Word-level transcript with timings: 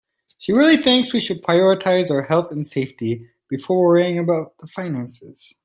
She 0.39 0.51
really 0.51 0.77
thinks 0.77 1.13
we 1.13 1.19
should 1.19 1.43
prioritize 1.43 2.09
our 2.09 2.23
health 2.23 2.51
and 2.51 2.65
safety 2.65 3.29
before 3.47 3.81
worrying 3.83 4.25
the 4.25 4.47
finances. 4.67 5.53